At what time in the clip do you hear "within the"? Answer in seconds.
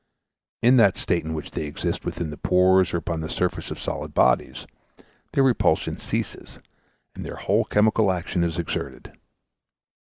2.03-2.37